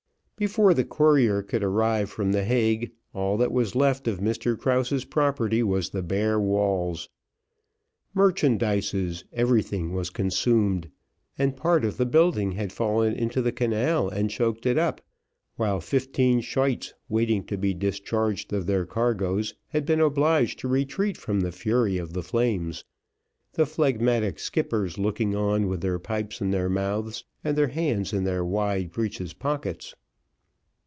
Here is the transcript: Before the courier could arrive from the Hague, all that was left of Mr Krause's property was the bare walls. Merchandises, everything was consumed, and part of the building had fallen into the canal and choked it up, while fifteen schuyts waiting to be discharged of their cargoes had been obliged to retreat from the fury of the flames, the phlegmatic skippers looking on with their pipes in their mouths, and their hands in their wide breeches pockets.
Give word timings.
Before 0.37 0.73
the 0.73 0.83
courier 0.85 1.43
could 1.43 1.63
arrive 1.63 2.09
from 2.09 2.31
the 2.31 2.43
Hague, 2.43 2.91
all 3.13 3.37
that 3.37 3.51
was 3.51 3.75
left 3.75 4.07
of 4.07 4.17
Mr 4.19 4.57
Krause's 4.57 5.05
property 5.05 5.61
was 5.61 5.91
the 5.91 6.01
bare 6.01 6.39
walls. 6.39 7.09
Merchandises, 8.15 9.23
everything 9.31 9.93
was 9.93 10.09
consumed, 10.09 10.89
and 11.37 11.55
part 11.55 11.85
of 11.85 11.97
the 11.97 12.07
building 12.07 12.53
had 12.53 12.73
fallen 12.73 13.13
into 13.13 13.39
the 13.39 13.51
canal 13.51 14.09
and 14.09 14.31
choked 14.31 14.65
it 14.65 14.79
up, 14.79 14.99
while 15.57 15.79
fifteen 15.79 16.41
schuyts 16.41 16.93
waiting 17.07 17.43
to 17.43 17.55
be 17.55 17.75
discharged 17.75 18.51
of 18.51 18.65
their 18.65 18.83
cargoes 18.87 19.53
had 19.67 19.85
been 19.85 20.01
obliged 20.01 20.57
to 20.57 20.67
retreat 20.67 21.17
from 21.17 21.41
the 21.41 21.51
fury 21.51 21.99
of 21.99 22.13
the 22.13 22.23
flames, 22.23 22.83
the 23.53 23.67
phlegmatic 23.67 24.39
skippers 24.39 24.97
looking 24.97 25.35
on 25.35 25.67
with 25.67 25.81
their 25.81 25.99
pipes 25.99 26.41
in 26.41 26.49
their 26.49 26.67
mouths, 26.71 27.23
and 27.43 27.55
their 27.55 27.67
hands 27.67 28.11
in 28.11 28.23
their 28.23 28.43
wide 28.43 28.91
breeches 28.91 29.33
pockets. 29.33 29.93